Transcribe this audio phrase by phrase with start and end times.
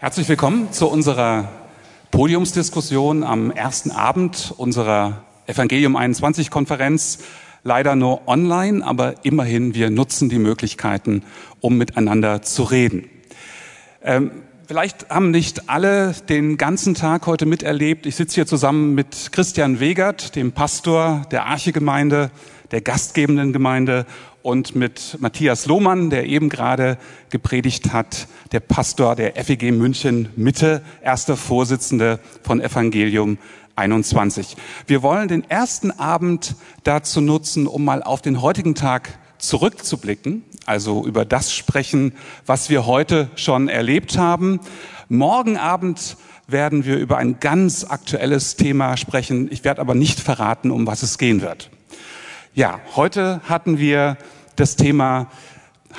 [0.00, 1.48] Herzlich willkommen zu unserer
[2.12, 7.18] Podiumsdiskussion am ersten Abend unserer Evangelium 21 Konferenz.
[7.64, 11.24] Leider nur online, aber immerhin, wir nutzen die Möglichkeiten,
[11.58, 13.10] um miteinander zu reden.
[14.00, 14.30] Ähm,
[14.68, 18.06] vielleicht haben nicht alle den ganzen Tag heute miterlebt.
[18.06, 22.30] Ich sitze hier zusammen mit Christian Wegert, dem Pastor der Archegemeinde,
[22.70, 24.06] der gastgebenden Gemeinde
[24.42, 26.98] und mit Matthias Lohmann, der eben gerade
[27.30, 33.38] gepredigt hat, der Pastor der FEG München Mitte, erster Vorsitzende von Evangelium
[33.76, 34.56] 21.
[34.86, 41.06] Wir wollen den ersten Abend dazu nutzen, um mal auf den heutigen Tag zurückzublicken, also
[41.06, 42.12] über das sprechen,
[42.44, 44.60] was wir heute schon erlebt haben.
[45.08, 46.16] Morgen Abend
[46.48, 49.48] werden wir über ein ganz aktuelles Thema sprechen.
[49.52, 51.70] Ich werde aber nicht verraten, um was es gehen wird.
[52.58, 54.16] Ja, heute hatten wir
[54.56, 55.28] das Thema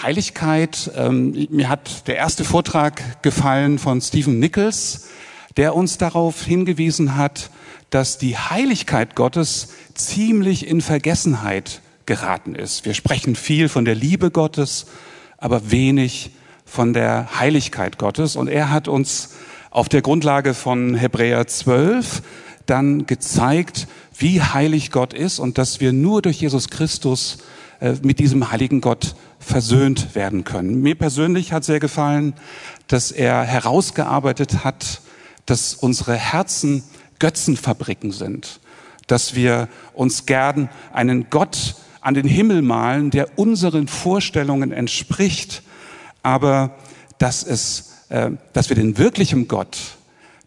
[0.04, 0.91] Heiligkeit.
[0.94, 5.08] Ähm, mir hat der erste Vortrag gefallen von Stephen Nichols,
[5.55, 7.50] der uns darauf hingewiesen hat,
[7.92, 12.83] dass die Heiligkeit Gottes ziemlich in Vergessenheit geraten ist.
[12.83, 14.88] Wir sprechen viel von der Liebe Gottes,
[15.38, 16.31] aber wenig
[16.66, 18.36] von der Heiligkeit Gottes.
[18.36, 19.38] Und er hat uns
[19.72, 22.22] auf der Grundlage von Hebräer 12
[22.66, 23.88] dann gezeigt,
[24.20, 27.39] wie heilig Gott ist und dass wir nur durch Jesus Christus
[27.80, 30.81] äh, mit diesem heiligen Gott versöhnt werden können.
[30.81, 32.34] Mir persönlich hat sehr gefallen,
[32.88, 35.02] dass er herausgearbeitet hat,
[35.45, 36.84] dass unsere Herzen
[37.20, 38.59] Götzenfabriken sind,
[39.08, 45.64] dass wir uns gern einen Gott an den Himmel malen, der unseren Vorstellungen entspricht,
[46.23, 46.76] aber
[47.17, 49.78] dass es, äh, dass wir den wirklichen Gott,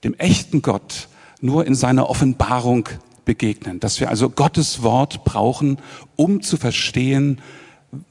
[0.05, 1.09] dem echten Gott,
[1.41, 2.89] nur in seiner Offenbarung
[3.25, 3.81] begegnen.
[3.81, 5.78] Dass wir also Gottes Wort brauchen,
[6.17, 7.41] um zu verstehen,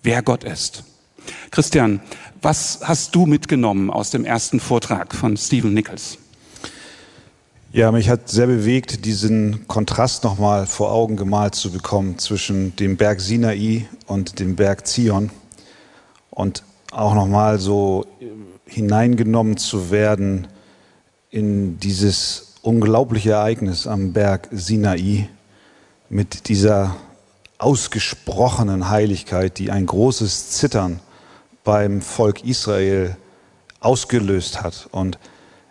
[0.04, 0.84] wer Gott ist.
[1.52, 2.02] Christian,
[2.42, 6.18] was hast du mitgenommen aus dem ersten Vortrag von Stephen Nichols?
[7.74, 12.98] Ja, mich hat sehr bewegt, diesen Kontrast nochmal vor Augen gemalt zu bekommen zwischen dem
[12.98, 15.30] Berg Sinai und dem Berg Zion
[16.32, 18.06] und auch nochmal so
[18.66, 20.48] hineingenommen zu werden
[21.30, 25.30] in dieses unglaubliche Ereignis am Berg Sinai
[26.10, 26.96] mit dieser
[27.58, 31.00] ausgesprochenen Heiligkeit, die ein großes Zittern
[31.64, 33.16] beim Volk Israel
[33.80, 35.18] ausgelöst hat und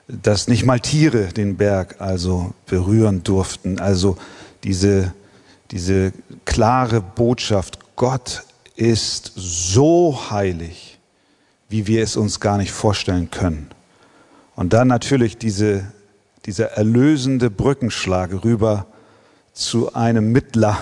[0.09, 3.79] dass nicht mal Tiere den Berg also berühren durften.
[3.79, 4.17] Also
[4.65, 5.13] diese,
[5.71, 6.13] diese
[6.45, 8.43] klare Botschaft, Gott
[8.75, 10.99] ist so heilig,
[11.69, 13.71] wie wir es uns gar nicht vorstellen können.
[14.57, 15.85] Und dann natürlich diese
[16.47, 18.87] dieser erlösende Brückenschlag rüber
[19.53, 20.79] zu einem Mittler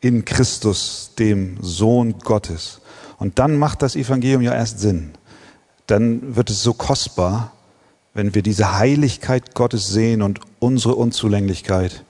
[0.00, 2.80] in Christus, dem Sohn Gottes.
[3.18, 5.10] Und dann macht das Evangelium ja erst Sinn.
[5.86, 7.52] Dann wird es so kostbar,
[8.14, 12.04] wenn wir diese Heiligkeit Gottes sehen und unsere Unzulänglichkeit.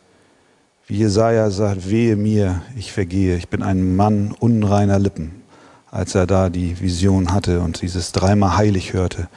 [0.86, 5.42] Wie Jesaja sagt, wehe mir, ich vergehe, ich bin ein Mann unreiner Lippen,
[5.90, 9.28] als er da die Vision hatte und dieses dreimal heilig hörte.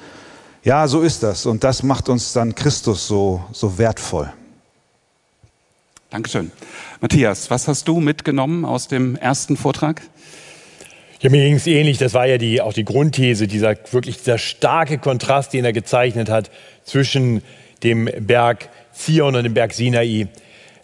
[0.64, 1.48] Ja, so ist das.
[1.48, 4.32] Und das macht uns dann Christus so, so wertvoll.
[6.12, 6.52] Dankeschön.
[7.00, 10.02] Matthias, was hast du mitgenommen aus dem ersten Vortrag?
[11.20, 11.98] Ja, mir ging es ähnlich.
[11.98, 16.30] Das war ja die, auch die Grundthese, dieser wirklich dieser starke Kontrast, den er gezeichnet
[16.30, 16.52] hat
[16.84, 17.42] zwischen
[17.82, 20.28] dem Berg Zion und dem Berg Sinai.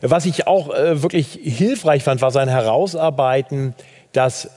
[0.02, 3.76] Was ich auch äh, wirklich hilfreich fand, war sein Herausarbeiten,
[4.12, 4.50] dass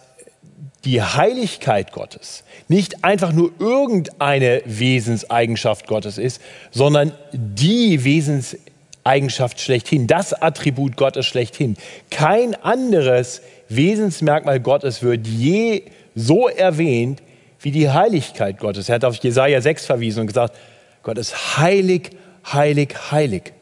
[0.85, 10.33] die Heiligkeit Gottes nicht einfach nur irgendeine Wesenseigenschaft Gottes ist, sondern die Wesenseigenschaft schlechthin, das
[10.33, 11.77] Attribut Gottes schlechthin.
[12.11, 15.83] Kein anderes Wesensmerkmal Gottes wird je
[16.15, 17.23] so erwähnt
[17.61, 18.89] wie die Heiligkeit Gottes.
[18.89, 20.57] Er hat auf Jesaja 6 verwiesen und gesagt,
[21.03, 22.11] Gott ist heilig,
[22.53, 23.53] heilig, heilig.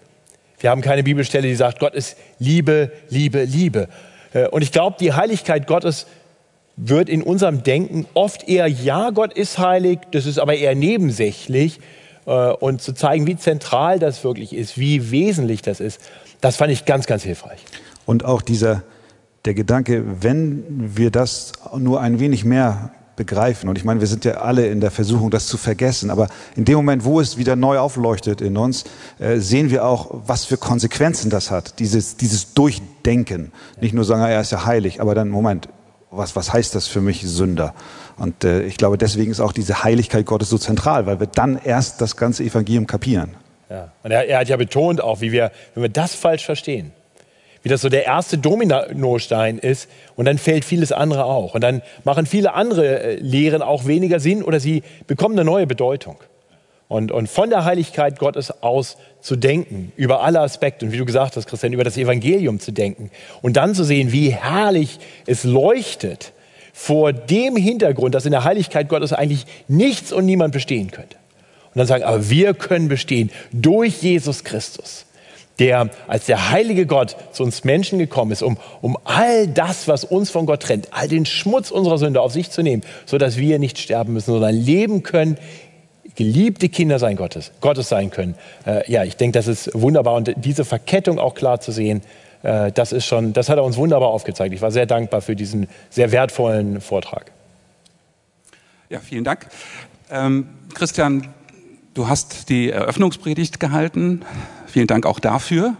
[0.60, 3.88] Wir haben keine Bibelstelle, die sagt, Gott ist Liebe, Liebe, Liebe.
[4.32, 6.06] Äh, und ich glaube, die Heiligkeit Gottes
[6.78, 11.80] wird in unserem Denken oft eher, ja, Gott ist heilig, das ist aber eher nebensächlich.
[12.28, 16.00] Äh, und zu zeigen, wie zentral das wirklich ist, wie wesentlich das ist,
[16.40, 17.64] das fand ich ganz, ganz hilfreich.
[18.06, 18.82] Und auch dieser,
[19.44, 20.64] der Gedanke, wenn
[20.96, 24.80] wir das nur ein wenig mehr begreifen, und ich meine, wir sind ja alle in
[24.80, 28.56] der Versuchung, das zu vergessen, aber in dem Moment, wo es wieder neu aufleuchtet in
[28.56, 28.84] uns,
[29.18, 33.52] äh, sehen wir auch, was für Konsequenzen das hat, dieses, dieses Durchdenken.
[33.80, 35.68] Nicht nur sagen, er ist ja heilig, aber dann, Moment,
[36.10, 37.74] was, was heißt das für mich Sünder?
[38.16, 41.60] Und äh, ich glaube, deswegen ist auch diese Heiligkeit Gottes so zentral, weil wir dann
[41.62, 43.34] erst das ganze Evangelium kapieren.
[43.70, 43.92] Ja.
[44.02, 46.92] Und er, er hat ja betont auch, wie wir, wenn wir das falsch verstehen,
[47.62, 51.54] wie das so der erste Dominostein ist und dann fällt vieles andere auch.
[51.54, 55.66] Und dann machen viele andere äh, Lehren auch weniger Sinn oder sie bekommen eine neue
[55.66, 56.16] Bedeutung.
[56.88, 61.04] Und, und von der Heiligkeit Gottes aus zu denken, über alle Aspekte und wie du
[61.04, 63.10] gesagt hast, Christian, über das Evangelium zu denken
[63.42, 66.32] und dann zu sehen, wie herrlich es leuchtet
[66.72, 71.16] vor dem Hintergrund, dass in der Heiligkeit Gottes eigentlich nichts und niemand bestehen könnte.
[71.74, 75.04] Und dann sagen, aber wir können bestehen durch Jesus Christus
[75.58, 80.04] der als der heilige Gott zu uns Menschen gekommen ist, um, um all das, was
[80.04, 83.36] uns von Gott trennt, all den Schmutz unserer Sünde auf sich zu nehmen, so dass
[83.36, 85.38] wir nicht sterben müssen, sondern leben können,
[86.18, 88.34] geliebte Kinder sein Gottes, Gottes sein können.
[88.66, 92.02] Äh, ja, ich denke, das ist wunderbar und diese Verkettung auch klar zu sehen,
[92.42, 94.52] äh, das ist schon, das hat er uns wunderbar aufgezeigt.
[94.52, 97.30] Ich war sehr dankbar für diesen sehr wertvollen Vortrag.
[98.90, 99.46] Ja, vielen Dank.
[100.10, 101.28] Ähm, Christian,
[101.94, 104.24] du hast die Eröffnungspredigt gehalten
[104.68, 105.76] Vielen Dank auch dafür.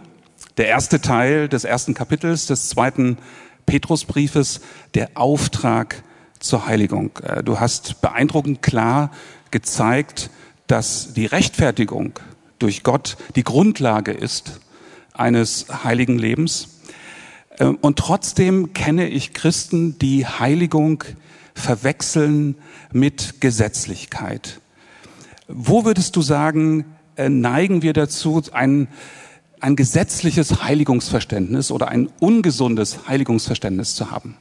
[0.57, 3.19] Der erste Teil des ersten Kapitels des zweiten
[3.67, 4.61] Petrusbriefes,
[4.95, 6.03] der Auftrag
[6.39, 7.11] zur Heiligung.
[7.23, 9.11] Äh, du hast beeindruckend klar
[9.51, 10.29] gezeigt,
[10.67, 12.19] dass die Rechtfertigung
[12.59, 14.59] durch Gott die Grundlage ist
[15.13, 16.79] eines heiligen Lebens.
[17.57, 21.03] Äh, und trotzdem kenne ich Christen, die Heiligung
[21.53, 22.55] verwechseln
[22.91, 24.61] mit Gesetzlichkeit.
[25.47, 26.85] Wo würdest du sagen,
[27.15, 28.87] äh, neigen wir dazu, ein,
[29.59, 34.37] ein gesetzliches Heiligungsverständnis oder ein ungesundes Heiligungsverständnis zu haben.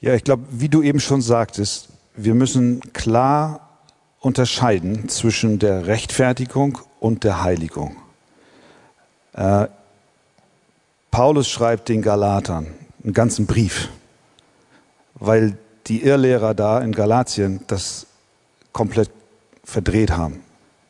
[0.00, 3.78] Ja, ich glaube, wie du eben schon sagtest, wir müssen klar
[4.20, 7.96] unterscheiden zwischen der Rechtfertigung und der Heiligung.
[9.34, 9.68] Äh,
[11.10, 12.66] Paulus schreibt den Galatern
[13.04, 13.88] einen ganzen Brief,
[15.14, 18.06] weil die Irrlehrer da in Galatien das
[18.72, 19.10] komplett
[19.64, 20.40] verdreht haben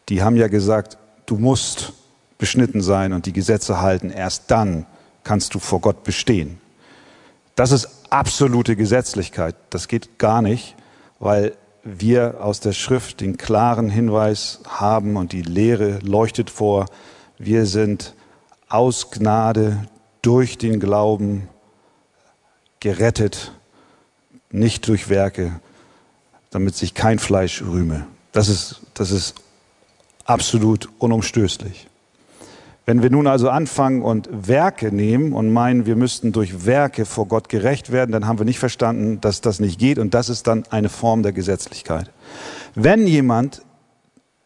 [0.09, 1.93] die haben ja gesagt, du musst
[2.39, 4.87] beschnitten sein und die Gesetze halten, erst dann
[5.25, 6.61] kannst du vor Gott bestehen.
[7.55, 9.57] Das ist absolute Gesetzlichkeit.
[9.71, 10.77] Das geht gar nicht,
[11.19, 16.87] weil wir aus der Schrift den klaren Hinweis haben und die Lehre leuchtet vor,
[17.39, 18.15] wir sind
[18.69, 19.87] aus Gnade
[20.23, 21.49] durch den Glauben
[22.81, 23.53] gerettet,
[24.51, 25.61] nicht durch Werke,
[26.51, 28.07] damit sich kein Fleisch rühme.
[28.33, 29.35] Das ist, das ist
[30.25, 31.89] absolut unumstößlich.
[32.89, 37.27] Wenn wir nun also anfangen und Werke nehmen und meinen, wir müssten durch Werke vor
[37.27, 40.47] Gott gerecht werden, dann haben wir nicht verstanden, dass das nicht geht und das ist
[40.47, 42.13] dann eine Form der Gesetzlichkeit.
[42.77, 43.63] Wenn jemand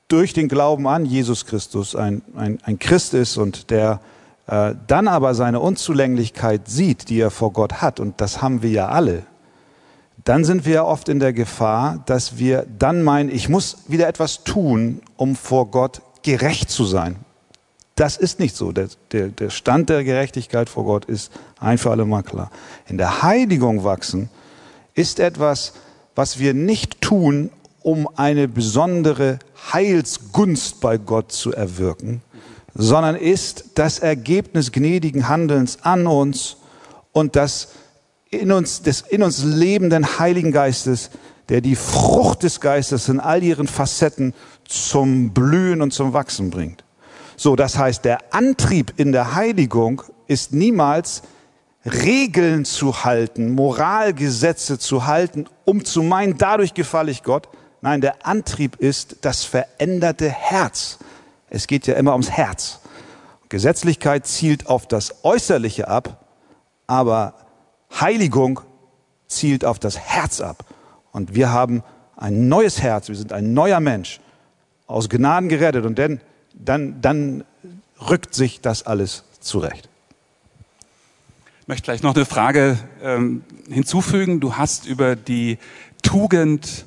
[0.08, 4.00] durch den Glauben an Jesus Christus ein, ein, ein Christ ist und der
[4.46, 8.70] äh, dann aber seine Unzulänglichkeit sieht, die er vor Gott hat, und das haben wir
[8.70, 9.24] ja alle,
[10.24, 14.44] dann sind wir oft in der Gefahr, dass wir dann meinen, ich muss wieder etwas
[14.44, 17.16] tun, um vor Gott gerecht zu sein.
[18.00, 18.72] Das ist nicht so.
[18.72, 22.50] Der, der, der Stand der Gerechtigkeit vor Gott ist ein für alle Mal klar.
[22.88, 24.30] In der Heiligung wachsen
[24.94, 25.74] ist etwas,
[26.14, 27.50] was wir nicht tun,
[27.82, 29.38] um eine besondere
[29.74, 32.22] Heilsgunst bei Gott zu erwirken,
[32.74, 36.56] sondern ist das Ergebnis gnädigen Handelns an uns
[37.12, 37.68] und das
[38.30, 41.10] in uns, des in uns lebenden Heiligen Geistes,
[41.50, 44.32] der die Frucht des Geistes in all ihren Facetten
[44.66, 46.82] zum Blühen und zum Wachsen bringt.
[47.42, 51.22] So, das heißt, der Antrieb in der Heiligung ist niemals
[51.86, 57.48] Regeln zu halten, Moralgesetze zu halten, um zu meinen, dadurch gefalle ich Gott.
[57.80, 60.98] Nein, der Antrieb ist das veränderte Herz.
[61.48, 62.80] Es geht ja immer ums Herz.
[63.48, 66.26] Gesetzlichkeit zielt auf das Äußerliche ab,
[66.86, 67.32] aber
[67.98, 68.60] Heiligung
[69.28, 70.66] zielt auf das Herz ab.
[71.10, 71.84] Und wir haben
[72.18, 74.20] ein neues Herz, wir sind ein neuer Mensch,
[74.86, 75.86] aus Gnaden gerettet.
[75.86, 76.20] Und dann,
[76.64, 77.44] dann, dann
[78.00, 79.88] rückt sich das alles zurecht.
[81.62, 84.40] Ich möchte gleich noch eine Frage ähm, hinzufügen.
[84.40, 85.58] Du hast über die
[86.02, 86.86] Tugend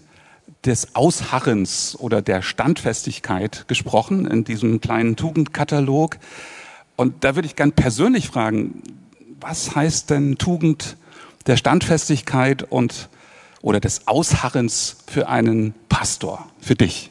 [0.66, 6.18] des Ausharrens oder der Standfestigkeit gesprochen in diesem kleinen Tugendkatalog.
[6.96, 8.82] Und da würde ich gern persönlich fragen,
[9.40, 10.98] was heißt denn Tugend
[11.48, 13.10] der Standfestigkeit und
[13.62, 17.10] oder des Ausharrens für einen Pastor, für dich?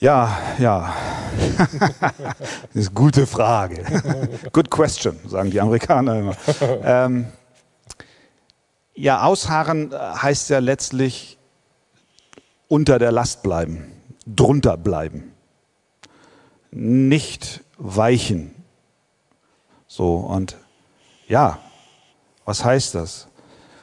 [0.00, 0.94] Ja, ja.
[1.58, 3.84] das ist eine gute Frage.
[4.52, 6.36] Good question, sagen die Amerikaner immer.
[6.82, 7.26] Ähm,
[8.94, 11.38] ja, ausharren heißt ja letztlich
[12.68, 13.92] unter der Last bleiben,
[14.26, 15.32] drunter bleiben,
[16.70, 18.54] nicht weichen,
[19.88, 20.56] so, und
[21.28, 21.58] ja,
[22.44, 23.26] was heißt das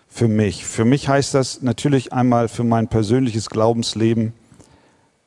[0.07, 0.63] für mich?
[0.63, 4.33] Für mich heißt das natürlich einmal für mein persönliches Glaubensleben,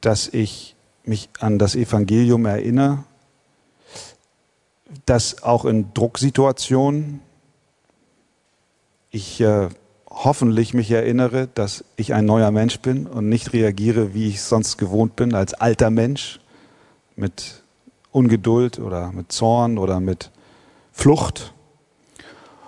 [0.01, 0.77] dass ich
[1.09, 3.05] mich an das Evangelium erinnere,
[5.07, 7.21] dass auch in Drucksituationen
[9.11, 9.69] ich äh,
[10.11, 14.77] hoffentlich mich erinnere, dass ich ein neuer Mensch bin und nicht reagiere, wie ich sonst
[14.77, 16.41] gewohnt bin, als alter Mensch
[17.17, 17.63] mit
[18.13, 20.31] Ungeduld oder mit Zorn oder mit
[20.93, 21.53] Flucht.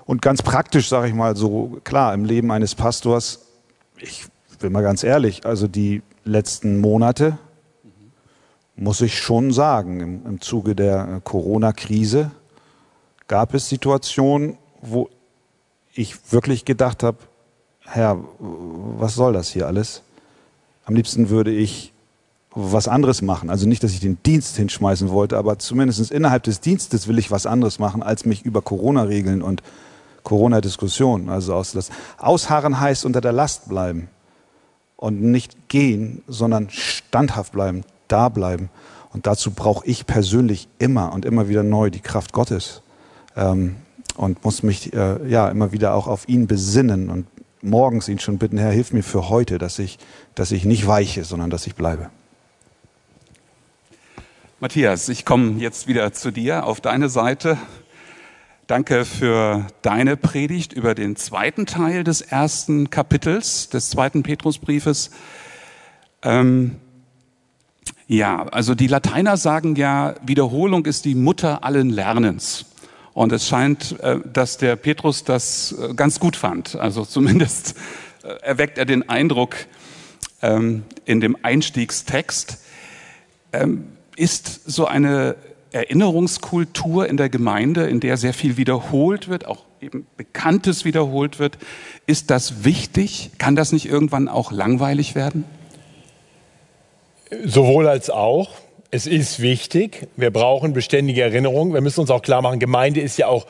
[0.06, 3.40] Und ganz praktisch sage ich mal so, klar, im Leben eines Pastors,
[3.98, 4.26] ich
[4.58, 7.38] bin mal ganz ehrlich, also die letzten Monate,
[8.80, 12.30] muss ich schon sagen, im, im Zuge der Corona-Krise
[13.28, 15.10] gab es Situationen, wo
[15.92, 17.18] ich wirklich gedacht habe,
[17.84, 20.02] Herr, was soll das hier alles?
[20.86, 21.92] Am liebsten würde ich
[22.52, 23.50] was anderes machen.
[23.50, 27.30] Also nicht, dass ich den Dienst hinschmeißen wollte, aber zumindest innerhalb des Dienstes will ich
[27.30, 29.62] was anderes machen, als mich über Corona-Regeln und
[30.22, 31.94] Corona-Diskussionen, also auslassen.
[32.18, 34.08] Ausharren heißt unter der Last bleiben
[34.96, 38.70] und nicht gehen, sondern standhaft bleiben, da bleiben.
[39.12, 42.82] Und dazu brauche ich persönlich immer und immer wieder neu die Kraft Gottes
[43.36, 43.76] ähm,
[44.16, 47.26] und muss mich äh, ja immer wieder auch auf ihn besinnen und
[47.62, 49.98] morgens ihn schon bitten, Herr, hilf mir für heute, dass ich,
[50.34, 52.10] dass ich nicht weiche, sondern dass ich bleibe.
[54.60, 57.58] Matthias, ich komme jetzt wieder zu dir auf deine Seite.
[58.66, 65.10] Danke für deine Predigt über den zweiten Teil des ersten Kapitels des zweiten Petrusbriefes.
[66.22, 66.76] Ähm,
[68.10, 72.66] ja, also die Lateiner sagen ja, Wiederholung ist die Mutter allen Lernens.
[73.14, 76.74] Und es scheint, äh, dass der Petrus das äh, ganz gut fand.
[76.74, 77.76] Also zumindest
[78.24, 79.54] äh, erweckt er den Eindruck
[80.42, 82.58] ähm, in dem Einstiegstext.
[83.52, 83.84] Ähm,
[84.16, 85.36] ist so eine
[85.70, 91.58] Erinnerungskultur in der Gemeinde, in der sehr viel wiederholt wird, auch eben Bekanntes wiederholt wird.
[92.08, 93.30] Ist das wichtig?
[93.38, 95.44] Kann das nicht irgendwann auch langweilig werden?
[97.44, 98.50] Sowohl als auch.
[98.90, 100.08] Es ist wichtig.
[100.16, 101.72] Wir brauchen beständige Erinnerungen.
[101.72, 103.46] Wir müssen uns auch klar machen, Gemeinde ist ja auch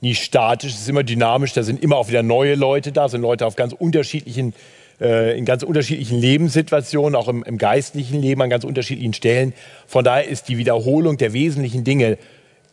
[0.00, 1.52] nie statisch, es ist immer dynamisch.
[1.52, 4.54] Da sind immer auch wieder neue Leute da, sind Leute auf ganz unterschiedlichen
[5.00, 9.52] äh, in ganz unterschiedlichen Lebenssituationen, auch im, im geistlichen Leben an ganz unterschiedlichen Stellen.
[9.86, 12.18] Von daher ist die Wiederholung der wesentlichen Dinge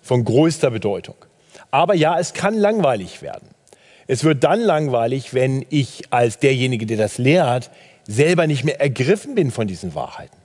[0.01, 1.15] von größter Bedeutung.
[1.72, 3.48] Aber ja, es kann langweilig werden.
[4.08, 7.72] Es wird dann langweilig, wenn ich als derjenige, der das lehrt,
[8.08, 10.40] selber nicht mehr ergriffen bin von diesen Wahrheiten.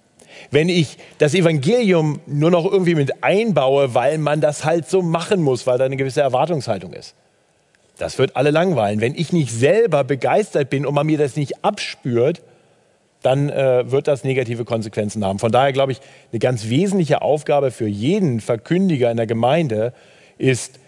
[0.50, 5.42] Wenn ich das Evangelium nur noch irgendwie mit einbaue, weil man das halt so machen
[5.42, 7.14] muss, weil da eine gewisse Erwartungshaltung ist.
[7.98, 9.00] Das wird alle langweilen.
[9.00, 12.42] Wenn ich nicht selber begeistert bin und man mir das nicht abspürt,
[13.22, 15.38] dann äh, wird das negative Konsequenzen haben.
[15.38, 16.00] Von daher glaube ich,
[16.30, 19.92] eine ganz wesentliche Aufgabe für jeden Verkündiger in der Gemeinde
[20.38, 20.78] ist,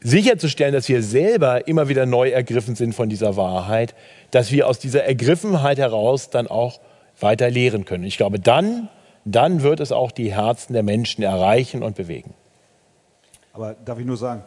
[0.00, 3.94] sicherzustellen, dass wir selber immer wieder neu ergriffen sind von dieser Wahrheit,
[4.30, 6.80] dass wir aus dieser Ergriffenheit heraus dann auch
[7.20, 8.04] weiter lehren können.
[8.04, 8.88] Ich glaube, dann,
[9.24, 12.34] dann wird es auch die Herzen der Menschen erreichen und bewegen.
[13.52, 14.42] Aber darf ich nur sagen,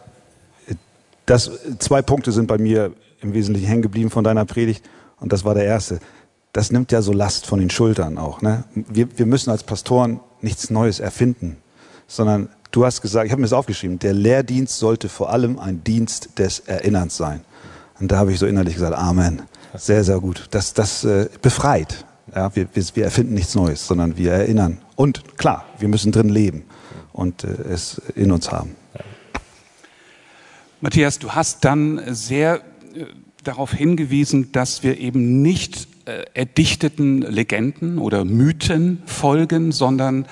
[1.26, 4.84] das, zwei Punkte sind bei mir im Wesentlichen hängen geblieben von deiner Predigt.
[5.20, 6.00] Und das war der erste.
[6.54, 8.42] Das nimmt ja so Last von den Schultern auch.
[8.42, 8.64] Ne?
[8.74, 11.58] Wir, wir müssen als Pastoren nichts Neues erfinden,
[12.08, 15.84] sondern du hast gesagt, ich habe mir das aufgeschrieben, der Lehrdienst sollte vor allem ein
[15.84, 17.42] Dienst des Erinnerns sein.
[18.00, 19.44] Und da habe ich so innerlich gesagt, Amen.
[19.74, 20.48] Sehr, sehr gut.
[20.52, 22.06] Das, das äh, befreit.
[22.36, 24.78] Ja, wir, wir, wir erfinden nichts Neues, sondern wir erinnern.
[24.96, 26.64] Und klar, wir müssen drin leben
[27.14, 28.76] und äh, es in uns haben.
[30.80, 32.62] Matthias, du hast dann sehr
[32.96, 33.06] äh,
[33.44, 40.26] darauf hingewiesen, dass wir eben nicht äh, erdichteten Legenden oder Mythen folgen, sondern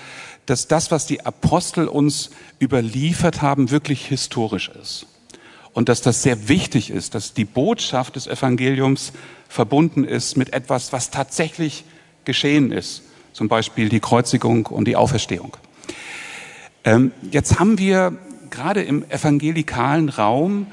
[0.46, 5.06] dass das, was die Apostel uns überliefert haben, wirklich historisch ist.
[5.74, 9.14] Und dass das sehr wichtig ist, dass die Botschaft des Evangeliums
[9.48, 11.86] verbunden ist mit etwas, was tatsächlich
[12.26, 13.04] geschehen ist.
[13.34, 15.56] Zum Beispiel die Kreuzigung und die Auferstehung.
[16.84, 18.18] Ähm, jetzt haben wir
[18.50, 20.68] gerade im evangelikalen Raum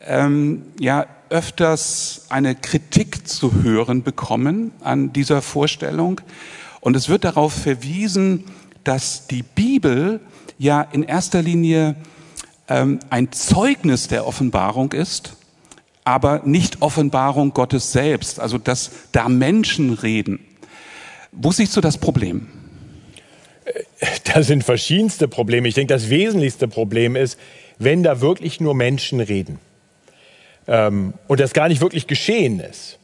[0.00, 6.20] ähm, ja öfters eine Kritik zu hören bekommen an dieser Vorstellung.
[6.80, 8.44] Und es wird darauf verwiesen,
[8.84, 10.20] dass die Bibel
[10.58, 11.96] ja in erster Linie
[12.66, 15.34] ein Zeugnis der Offenbarung ist,
[16.04, 20.38] aber nicht Offenbarung Gottes selbst, also dass da Menschen reden.
[21.32, 22.48] Wo siehst du das Problem?
[24.24, 25.68] Da sind verschiedenste Probleme.
[25.68, 27.38] Ich denke, das wesentlichste Problem ist,
[27.78, 29.58] wenn da wirklich nur Menschen reden
[30.66, 32.98] ähm, und das gar nicht wirklich geschehen ist,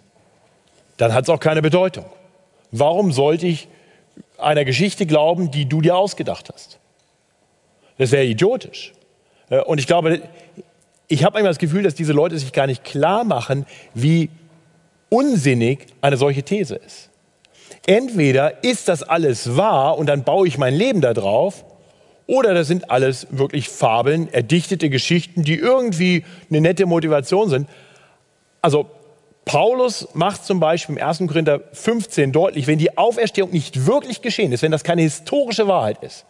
[0.97, 2.05] dann hat es auch keine Bedeutung.
[2.73, 3.69] Warum sollte ich
[4.39, 6.79] einer Geschichte glauben, die du dir ausgedacht hast?
[7.97, 8.93] Das wäre idiotisch.
[9.51, 10.23] Äh, und ich glaube,
[11.09, 14.31] ich habe manchmal das Gefühl, dass diese Leute sich gar nicht klar machen, wie
[15.11, 17.11] unsinnig eine solche These ist.
[17.87, 21.65] Entweder ist das alles wahr und dann baue ich mein Leben darauf,
[22.27, 27.69] oder das sind alles wirklich Fabeln, erdichtete Geschichten, die irgendwie eine nette Motivation sind.
[28.63, 28.87] Also
[29.45, 31.19] Paulus macht zum Beispiel im 1.
[31.27, 36.05] Korinther 15 deutlich, wenn die Auferstehung nicht wirklich geschehen ist, wenn das keine historische Wahrheit
[36.05, 36.25] ist,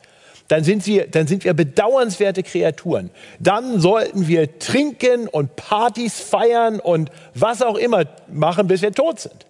[0.50, 3.10] dann sind, wir, dann sind wir bedauernswerte Kreaturen.
[3.38, 9.20] Dann sollten wir trinken und Partys feiern und was auch immer machen, bis wir tot
[9.20, 9.46] sind.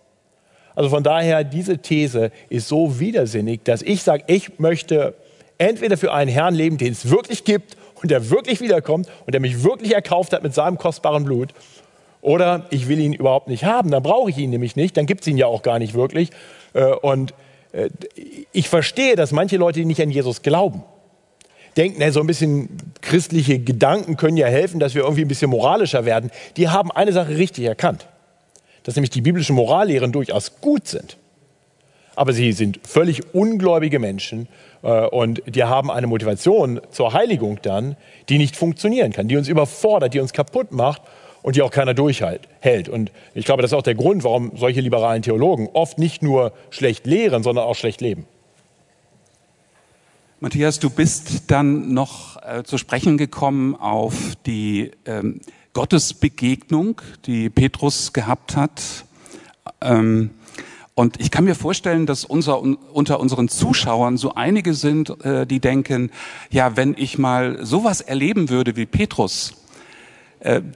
[0.74, 5.14] Also von daher, diese These ist so widersinnig, dass ich sage, ich möchte
[5.56, 9.40] entweder für einen Herrn leben, den es wirklich gibt und der wirklich wiederkommt und der
[9.40, 11.54] mich wirklich erkauft hat mit seinem kostbaren Blut,
[12.20, 15.22] oder ich will ihn überhaupt nicht haben, dann brauche ich ihn nämlich nicht, dann gibt
[15.22, 16.28] es ihn ja auch gar nicht wirklich.
[16.74, 17.32] Äh, und
[18.52, 20.82] ich verstehe, dass manche Leute, die nicht an Jesus glauben,
[21.76, 22.68] denken, so ein bisschen
[23.00, 26.30] christliche Gedanken können ja helfen, dass wir irgendwie ein bisschen moralischer werden.
[26.56, 28.06] Die haben eine Sache richtig erkannt,
[28.82, 31.16] dass nämlich die biblischen Morallehren durchaus gut sind.
[32.16, 34.48] Aber sie sind völlig ungläubige Menschen
[34.82, 37.96] äh, und die haben eine Motivation zur Heiligung dann,
[38.28, 41.02] die nicht funktionieren kann, die uns überfordert, die uns kaputt macht
[41.42, 42.88] und die auch keiner durchhält.
[42.88, 46.52] Und ich glaube, das ist auch der Grund, warum solche liberalen Theologen oft nicht nur
[46.70, 48.26] schlecht lehren, sondern auch schlecht leben.
[50.42, 54.14] Matthias, du bist dann noch äh, zu sprechen gekommen auf
[54.46, 55.40] die ähm,
[55.74, 58.80] Gottesbegegnung, die Petrus gehabt hat.
[59.82, 60.30] Ähm,
[60.94, 65.60] und ich kann mir vorstellen, dass unser, unter unseren Zuschauern so einige sind, äh, die
[65.60, 66.10] denken,
[66.50, 69.54] ja, wenn ich mal sowas erleben würde wie Petrus,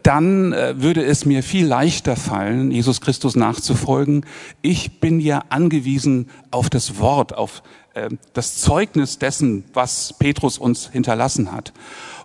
[0.03, 4.27] dann äh, würde es mir viel leichter fallen, Jesus Christus nachzufolgen.
[4.61, 7.63] Ich bin ja angewiesen auf das Wort, auf
[7.95, 11.73] äh, das Zeugnis dessen, was Petrus uns hinterlassen hat.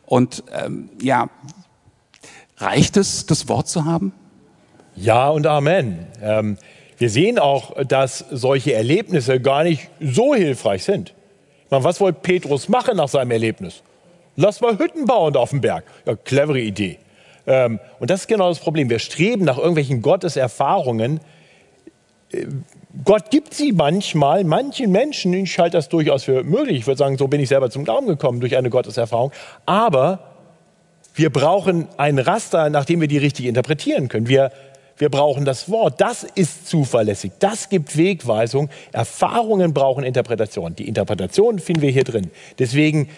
[0.05, 1.29] Und ähm, ja,
[2.57, 4.11] reicht es, das Wort zu haben?
[4.95, 6.07] Ja und Amen.
[6.21, 6.57] Ähm,
[6.97, 11.13] wir sehen auch, dass solche Erlebnisse gar nicht so hilfreich sind.
[11.69, 13.83] Meine, was wollte Petrus machen nach seinem Erlebnis?
[14.35, 15.85] Lass mal Hütten bauen auf dem Berg.
[16.05, 16.97] Ja, clevere Idee.
[17.49, 18.89] Ähm, und das ist genau das Problem.
[18.89, 21.19] Wir streben nach irgendwelchen Gotteserfahrungen.
[22.31, 22.45] Äh,
[23.03, 26.77] Gott gibt sie manchmal, manchen Menschen, ich halte das durchaus für möglich.
[26.77, 29.31] Ich würde sagen, so bin ich selber zum Glauben gekommen durch eine Gotteserfahrung.
[29.65, 30.19] Aber
[31.15, 34.27] wir brauchen ein Raster, nach dem wir die richtig interpretieren können.
[34.27, 34.51] Wir,
[34.97, 35.99] wir brauchen das Wort.
[36.01, 37.31] Das ist zuverlässig.
[37.39, 38.69] Das gibt Wegweisung.
[38.91, 40.75] Erfahrungen brauchen Interpretation.
[40.75, 42.29] Die Interpretation finden wir hier drin.
[42.59, 43.09] Deswegen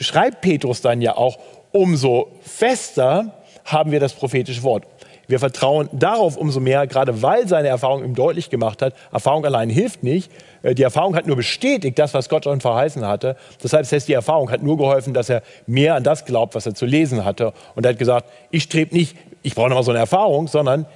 [0.00, 1.38] schreibt Petrus dann ja auch,
[1.70, 3.37] umso fester
[3.72, 4.84] haben wir das prophetische Wort.
[5.28, 9.68] Wir vertrauen darauf umso mehr, gerade weil seine Erfahrung ihm deutlich gemacht hat, Erfahrung allein
[9.68, 10.32] hilft nicht.
[10.62, 13.36] Äh, die Erfahrung hat nur bestätigt das, was Gott schon verheißen hatte.
[13.62, 16.64] Deshalb das heißt, die Erfahrung hat nur geholfen, dass er mehr an das glaubt, was
[16.64, 17.52] er zu lesen hatte.
[17.74, 20.86] Und er hat gesagt, ich strebe nicht, ich brauche nochmal so eine Erfahrung, sondern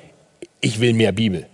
[0.63, 1.47] ich will mehr Bibel.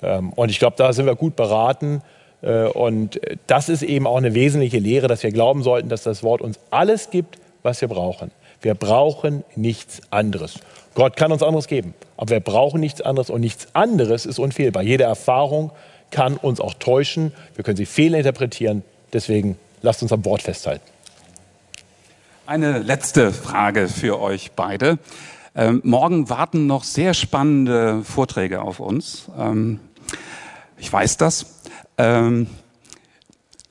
[0.00, 2.02] Ähm, und ich glaube, da sind wir gut beraten.
[2.40, 6.22] Äh, und das ist eben auch eine wesentliche Lehre, dass wir glauben sollten, dass das
[6.22, 8.30] Wort uns alles gibt, was wir brauchen.
[8.62, 10.60] Wir brauchen nichts anderes.
[10.94, 14.82] Gott kann uns anderes geben, aber wir brauchen nichts anderes und nichts anderes ist unfehlbar.
[14.82, 15.72] Jede Erfahrung
[16.10, 20.84] kann uns auch täuschen, wir können sie fehlinterpretieren, deswegen lasst uns am Wort festhalten.
[22.46, 24.98] Eine letzte Frage für euch beide.
[25.54, 29.26] Ähm, morgen warten noch sehr spannende Vorträge auf uns.
[29.38, 29.80] Ähm,
[30.78, 31.60] ich weiß das.
[31.98, 32.46] Ähm,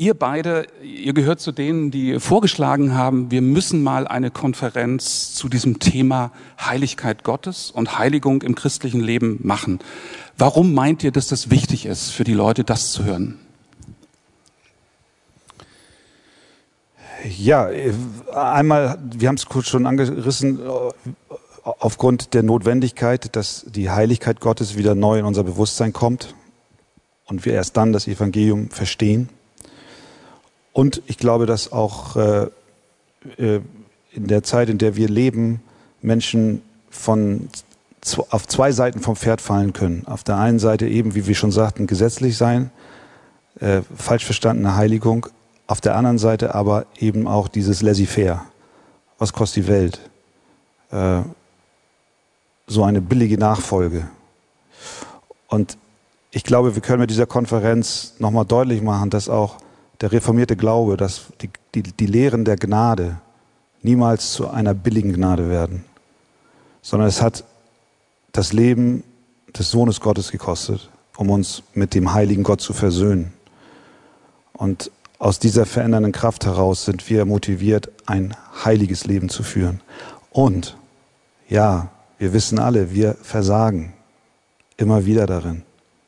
[0.01, 5.47] Ihr beide, ihr gehört zu denen, die vorgeschlagen haben, wir müssen mal eine Konferenz zu
[5.47, 9.77] diesem Thema Heiligkeit Gottes und Heiligung im christlichen Leben machen.
[10.39, 13.37] Warum meint ihr, dass das wichtig ist für die Leute, das zu hören?
[17.37, 17.69] Ja,
[18.33, 20.61] einmal, wir haben es kurz schon angerissen,
[21.61, 26.33] aufgrund der Notwendigkeit, dass die Heiligkeit Gottes wieder neu in unser Bewusstsein kommt
[27.25, 29.29] und wir erst dann das Evangelium verstehen.
[30.73, 32.47] Und ich glaube, dass auch äh,
[33.37, 33.61] äh,
[34.11, 35.61] in der Zeit, in der wir leben,
[36.01, 37.49] Menschen von
[38.29, 40.07] auf zwei Seiten vom Pferd fallen können.
[40.07, 42.71] Auf der einen Seite eben, wie wir schon sagten, gesetzlich sein,
[43.59, 45.27] äh, falsch verstandene Heiligung.
[45.67, 48.43] Auf der anderen Seite aber eben auch dieses Laissez-faire.
[49.19, 49.99] Was kostet die Welt?
[50.89, 51.21] Äh,
[52.65, 54.07] so eine billige Nachfolge.
[55.47, 55.77] Und
[56.31, 59.57] ich glaube, wir können mit dieser Konferenz nochmal deutlich machen, dass auch
[60.01, 63.17] der reformierte Glaube, dass die, die, die Lehren der Gnade
[63.83, 65.85] niemals zu einer billigen Gnade werden,
[66.81, 67.43] sondern es hat
[68.31, 69.03] das Leben
[69.57, 73.33] des Sohnes Gottes gekostet, um uns mit dem heiligen Gott zu versöhnen.
[74.53, 78.35] Und aus dieser verändernden Kraft heraus sind wir motiviert, ein
[78.65, 79.81] heiliges Leben zu führen.
[80.31, 80.77] Und
[81.47, 83.93] ja, wir wissen alle, wir versagen
[84.77, 85.63] immer wieder darin.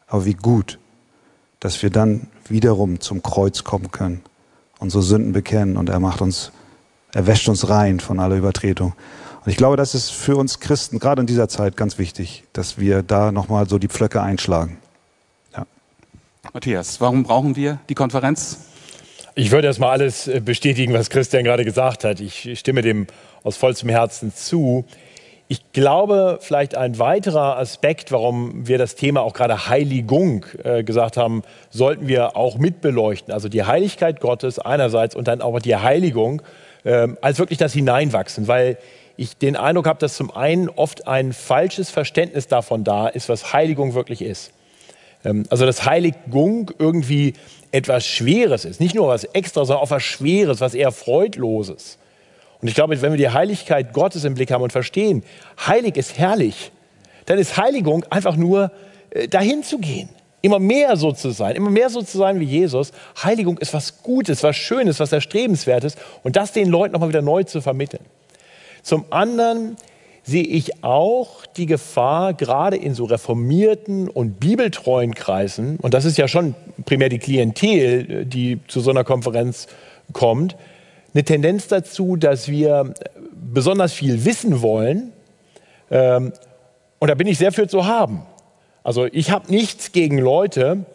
[0.07, 0.79] Aber wie gut,
[1.59, 4.21] dass wir dann wiederum zum Kreuz kommen können,
[4.79, 6.53] unsere Sünden bekennen und er macht uns,
[7.11, 8.93] er wäscht uns rein von aller Übertretung.
[9.43, 12.77] Und ich glaube, das ist für uns Christen gerade in dieser Zeit ganz wichtig, dass
[12.77, 14.77] wir da nochmal so die Pflöcke einschlagen.
[15.53, 15.65] Ja.
[16.53, 18.59] Matthias, warum brauchen wir die Konferenz?
[19.35, 22.19] Ich würde erstmal alles äh, bestätigen, was Christian gerade gesagt hat.
[22.19, 23.07] Ich stimme dem
[23.43, 24.85] aus vollstem Herzen zu.
[25.53, 31.15] Ich glaube, vielleicht ein weiterer Aspekt, warum wir das Thema auch gerade Heiligung äh, gesagt
[31.15, 33.31] haben, sollten wir auch mitbeleuchten.
[33.31, 36.41] Also die Heiligkeit Gottes einerseits und dann auch die Heiligung
[36.85, 38.79] äh, als wirklich das Hineinwachsen, weil
[39.15, 43.53] ich den Eindruck habe, dass zum einen oft ein falsches Verständnis davon da ist, was
[43.53, 44.53] Heiligung wirklich ist.
[45.23, 47.35] Ähm, also dass Heiligung irgendwie
[47.71, 51.99] etwas Schweres ist, nicht nur was Extra, sondern auch was Schweres, was eher Freudloses.
[52.63, 55.23] Und ich glaube, wenn wir die Heiligkeit Gottes im Blick haben und verstehen,
[55.67, 56.71] heilig ist herrlich,
[57.25, 58.71] dann ist Heiligung einfach nur
[59.09, 60.07] äh, dahin zu gehen.
[60.41, 62.93] Immer mehr so zu sein, immer mehr so zu sein wie Jesus.
[63.21, 67.43] Heiligung ist was Gutes, was Schönes, was Erstrebenswertes und das den Leuten nochmal wieder neu
[67.43, 68.05] zu vermitteln.
[68.81, 69.75] Zum anderen
[70.23, 76.17] sehe ich auch die Gefahr, gerade in so reformierten und bibeltreuen Kreisen, und das ist
[76.17, 79.67] ja schon primär die Klientel, die zu so einer Konferenz
[80.13, 80.55] kommt,
[81.13, 82.93] eine Tendenz dazu, dass wir
[83.31, 85.11] besonders viel wissen wollen.
[85.91, 86.33] Ähm,
[86.99, 88.25] und da bin ich sehr für zu haben.
[88.83, 90.85] Also ich habe nichts gegen Leute,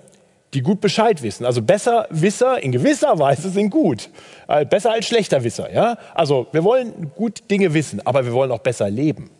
[0.55, 1.45] die gut Bescheid wissen.
[1.45, 4.11] Also besser Wisser in gewisser Weise sind gut.
[4.49, 5.73] Äh, besser als schlechter Wisser.
[5.73, 5.99] Ja?
[6.15, 9.31] Also wir wollen gut Dinge wissen, aber wir wollen auch besser leben.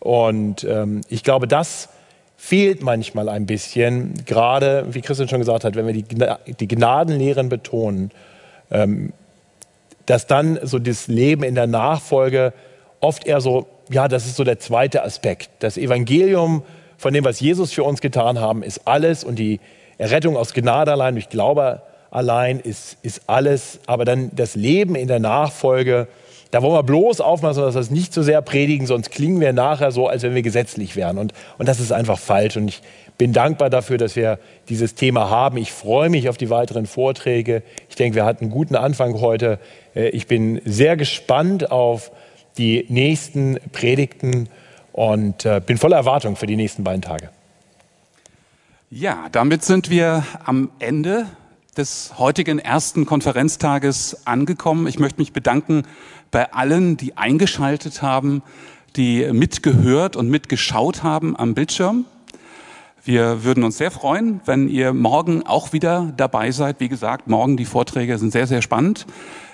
[0.00, 1.88] Und ähm, ich glaube, das
[2.36, 6.04] fehlt manchmal ein bisschen, gerade wie Christian schon gesagt hat, wenn wir die,
[6.54, 8.10] die Gnadenlehren betonen,
[8.70, 9.12] ähm,
[10.06, 12.52] dass dann so das Leben in der Nachfolge
[13.00, 15.50] oft eher so, ja, das ist so der zweite Aspekt.
[15.58, 16.62] Das Evangelium
[16.96, 19.60] von dem, was Jesus für uns getan haben, ist alles und die
[19.98, 23.80] Errettung aus Gnade allein, durch Glaube allein ist, ist alles.
[23.86, 26.08] Aber dann das Leben in der Nachfolge,
[26.50, 29.52] da wollen wir bloß aufmachen, dass wir das nicht so sehr predigen, sonst klingen wir
[29.52, 31.18] nachher so, als wenn wir gesetzlich wären.
[31.18, 32.56] Und, und das ist einfach falsch.
[32.56, 32.80] Und ich
[33.18, 34.38] bin dankbar dafür, dass wir
[34.68, 35.56] dieses Thema haben.
[35.56, 37.62] Ich freue mich auf die weiteren Vorträge.
[37.88, 39.58] Ich denke, wir hatten einen guten Anfang heute.
[39.94, 42.10] Äh, ich bin sehr gespannt auf
[42.58, 44.48] die nächsten Predigten
[44.92, 47.30] und äh, bin voller Erwartung für die nächsten beiden Tage.
[48.90, 51.26] Ja, damit sind wir am Ende
[51.76, 54.86] des heutigen ersten Konferenztages angekommen.
[54.86, 55.82] Ich möchte mich bedanken
[56.30, 58.42] bei allen, die eingeschaltet haben,
[58.94, 62.04] die mitgehört und mitgeschaut haben am Bildschirm.
[63.06, 66.80] Wir würden uns sehr freuen, wenn ihr morgen auch wieder dabei seid.
[66.80, 69.04] Wie gesagt, morgen die Vorträge sind sehr, sehr spannend.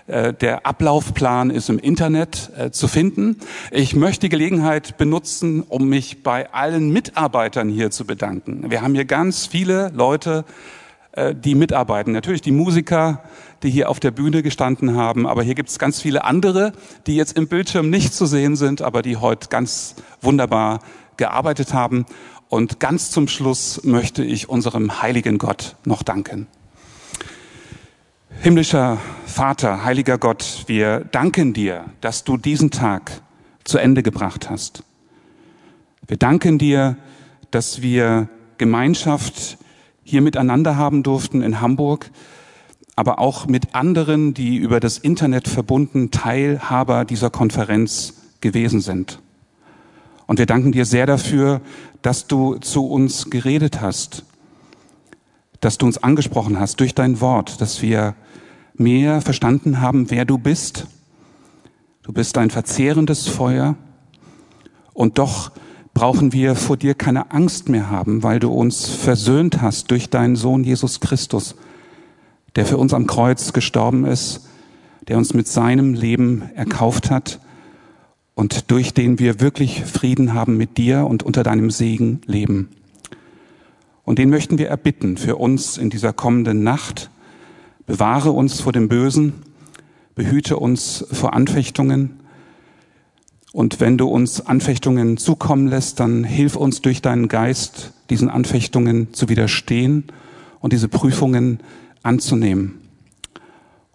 [0.06, 3.38] Äh, der Ablaufplan ist im Internet äh, zu finden.
[3.72, 8.70] Ich möchte die Gelegenheit benutzen, um mich bei allen Mitarbeitern hier zu bedanken.
[8.70, 10.44] Wir haben hier ganz viele Leute,
[11.10, 12.12] äh, die mitarbeiten.
[12.12, 13.24] Natürlich die Musiker,
[13.64, 16.70] die hier auf der Bühne gestanden haben, aber hier gibt es ganz viele andere,
[17.08, 20.78] die jetzt im Bildschirm nicht zu sehen sind, aber die heute ganz wunderbar
[21.16, 22.06] gearbeitet haben.
[22.50, 26.48] Und ganz zum Schluss möchte ich unserem heiligen Gott noch danken.
[28.42, 33.22] Himmlischer Vater, heiliger Gott, wir danken dir, dass du diesen Tag
[33.62, 34.82] zu Ende gebracht hast.
[36.08, 36.96] Wir danken dir,
[37.52, 39.56] dass wir Gemeinschaft
[40.02, 42.10] hier miteinander haben durften in Hamburg,
[42.96, 49.20] aber auch mit anderen, die über das Internet verbunden Teilhaber dieser Konferenz gewesen sind.
[50.30, 51.60] Und wir danken dir sehr dafür,
[52.02, 54.22] dass du zu uns geredet hast,
[55.58, 58.14] dass du uns angesprochen hast durch dein Wort, dass wir
[58.74, 60.86] mehr verstanden haben, wer du bist.
[62.04, 63.74] Du bist ein verzehrendes Feuer
[64.94, 65.50] und doch
[65.94, 70.36] brauchen wir vor dir keine Angst mehr haben, weil du uns versöhnt hast durch deinen
[70.36, 71.56] Sohn Jesus Christus,
[72.54, 74.48] der für uns am Kreuz gestorben ist,
[75.08, 77.40] der uns mit seinem Leben erkauft hat
[78.40, 82.70] und durch den wir wirklich Frieden haben mit dir und unter deinem Segen leben.
[84.02, 87.10] Und den möchten wir erbitten für uns in dieser kommenden Nacht,
[87.86, 89.34] Bewahre uns vor dem Bösen,
[90.14, 92.20] behüte uns vor Anfechtungen.
[93.52, 99.12] Und wenn du uns Anfechtungen zukommen lässt, dann hilf uns durch deinen Geist, diesen Anfechtungen
[99.12, 100.04] zu widerstehen
[100.60, 101.60] und diese Prüfungen
[102.02, 102.78] anzunehmen.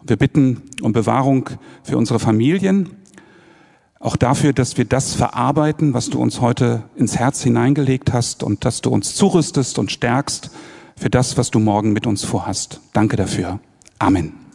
[0.04, 1.50] Wir bitten um Bewahrung
[1.82, 2.90] für unsere Familien,
[3.98, 8.64] auch dafür, dass wir das verarbeiten, was du uns heute ins Herz hineingelegt hast und
[8.64, 10.50] dass du uns zurüstest und stärkst
[10.96, 12.80] für das, was du morgen mit uns vorhast.
[12.92, 13.58] Danke dafür.
[13.98, 14.45] Amen.